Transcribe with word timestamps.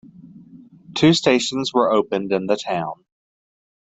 Two 0.95 1.13
stations 1.13 1.75
were 1.75 1.91
opened 1.91 2.31
in 2.31 2.47
the 2.47 2.55
town. 2.55 3.05